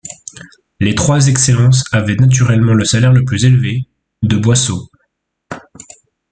Les 0.79 0.95
Trois 0.95 1.27
excellences 1.27 1.83
avait 1.91 2.15
naturellement 2.15 2.73
le 2.73 2.85
salaire 2.85 3.13
le 3.13 3.23
plus 3.23 3.45
élevé, 3.45 3.87
de 4.23 4.35
boisseaux. 4.35 4.89